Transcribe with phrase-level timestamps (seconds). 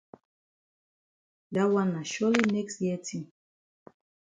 [1.53, 3.23] Dat wan na surely next year tin.